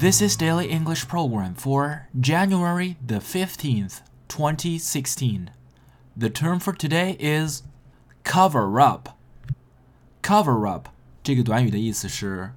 [0.00, 5.50] This is Daily English Program for January the 15th, 2016.
[6.16, 7.62] The term for today is
[8.24, 9.18] cover up.
[10.22, 10.88] Cover up
[11.22, 12.52] 这个短语的意思是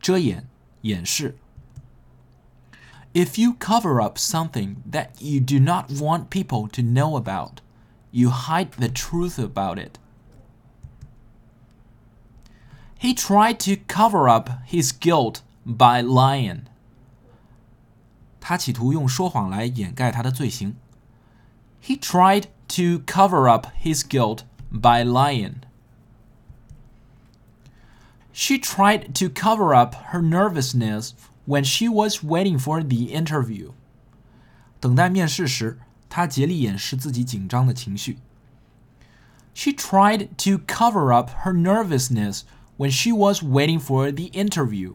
[0.00, 0.46] 遮掩、
[0.82, 1.36] 掩饰。
[3.14, 7.60] If you cover up something that you do not want people to know about,
[8.10, 9.98] you hide the truth about it.
[12.98, 16.62] He tried to cover up his guilt by lying.
[18.40, 20.76] 他企图用说谎来掩盖他的罪行。
[21.82, 25.62] He tried to cover up his guilt by lying.
[28.32, 31.10] She tried to cover up her nervousness
[31.46, 33.72] when she was waiting for the interview.
[34.80, 38.18] 等待面试时，她竭力掩饰自己紧张的情绪。
[39.54, 42.42] She tried to cover up her nervousness
[42.78, 44.94] when she was waiting for the interview.